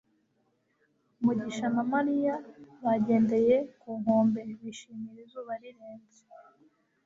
[1.23, 2.35] mugisha na mariya
[2.83, 6.21] bagendeye ku nkombe, bishimira izuba rirenze